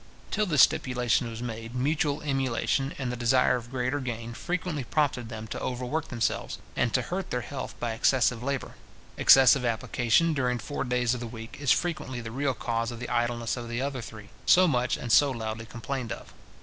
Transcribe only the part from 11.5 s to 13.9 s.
is frequently the real cause of the idleness of the